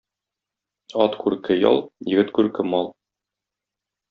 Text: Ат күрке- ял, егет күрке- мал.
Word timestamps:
Ат 1.03 1.17
күрке- 1.25 1.57
ял, 1.69 1.77
егет 2.15 2.33
күрке- 2.39 2.67
мал. 2.73 2.91